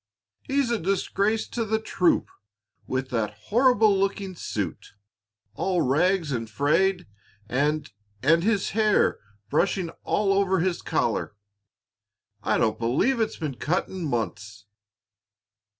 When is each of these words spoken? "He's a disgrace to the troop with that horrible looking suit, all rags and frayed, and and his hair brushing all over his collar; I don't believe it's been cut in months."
"He's 0.41 0.71
a 0.71 0.79
disgrace 0.79 1.47
to 1.49 1.63
the 1.63 1.77
troop 1.79 2.27
with 2.87 3.09
that 3.09 3.35
horrible 3.35 3.99
looking 3.99 4.33
suit, 4.35 4.93
all 5.53 5.83
rags 5.83 6.31
and 6.31 6.49
frayed, 6.49 7.05
and 7.47 7.87
and 8.23 8.43
his 8.43 8.71
hair 8.71 9.19
brushing 9.51 9.91
all 10.03 10.33
over 10.33 10.57
his 10.59 10.81
collar; 10.81 11.35
I 12.41 12.57
don't 12.57 12.79
believe 12.79 13.19
it's 13.21 13.37
been 13.37 13.57
cut 13.57 13.89
in 13.89 14.03
months." 14.05 14.65